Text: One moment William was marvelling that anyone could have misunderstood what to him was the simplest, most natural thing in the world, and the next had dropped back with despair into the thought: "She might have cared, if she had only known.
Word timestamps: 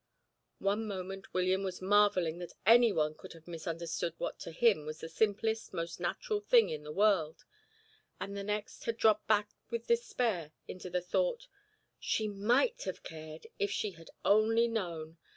One 0.57 0.87
moment 0.87 1.31
William 1.31 1.61
was 1.61 1.79
marvelling 1.79 2.39
that 2.39 2.55
anyone 2.65 3.13
could 3.13 3.33
have 3.33 3.47
misunderstood 3.47 4.15
what 4.17 4.39
to 4.39 4.51
him 4.51 4.87
was 4.87 5.01
the 5.01 5.07
simplest, 5.07 5.75
most 5.75 5.99
natural 5.99 6.39
thing 6.39 6.71
in 6.71 6.81
the 6.81 6.91
world, 6.91 7.45
and 8.19 8.35
the 8.35 8.41
next 8.43 8.85
had 8.85 8.97
dropped 8.97 9.27
back 9.27 9.51
with 9.69 9.85
despair 9.85 10.53
into 10.67 10.89
the 10.89 11.01
thought: 11.01 11.45
"She 11.99 12.27
might 12.27 12.81
have 12.85 13.03
cared, 13.03 13.45
if 13.59 13.69
she 13.69 13.91
had 13.91 14.09
only 14.25 14.67
known. 14.67 15.19